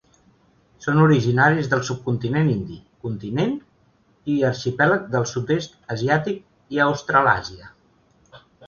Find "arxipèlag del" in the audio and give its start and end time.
4.53-5.31